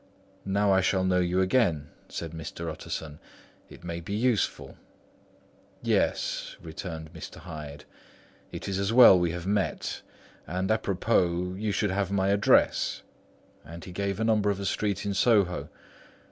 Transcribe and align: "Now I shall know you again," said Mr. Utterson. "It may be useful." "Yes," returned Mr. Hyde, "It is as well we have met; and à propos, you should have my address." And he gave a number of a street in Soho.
"Now 0.47 0.71
I 0.71 0.81
shall 0.81 1.03
know 1.03 1.19
you 1.19 1.41
again," 1.41 1.89
said 2.09 2.31
Mr. 2.31 2.71
Utterson. 2.71 3.19
"It 3.69 3.83
may 3.83 3.99
be 3.99 4.15
useful." 4.15 4.75
"Yes," 5.83 6.55
returned 6.59 7.13
Mr. 7.13 7.35
Hyde, 7.37 7.85
"It 8.51 8.67
is 8.67 8.79
as 8.79 8.91
well 8.91 9.19
we 9.19 9.29
have 9.29 9.45
met; 9.45 10.01
and 10.47 10.71
à 10.71 10.81
propos, 10.81 11.55
you 11.59 11.71
should 11.71 11.91
have 11.91 12.09
my 12.11 12.29
address." 12.29 13.03
And 13.63 13.85
he 13.85 13.91
gave 13.91 14.19
a 14.19 14.23
number 14.23 14.49
of 14.49 14.59
a 14.59 14.65
street 14.65 15.05
in 15.05 15.13
Soho. 15.13 15.69